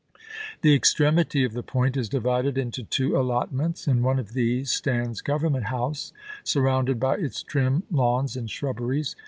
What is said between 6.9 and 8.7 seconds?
by its trim lawns and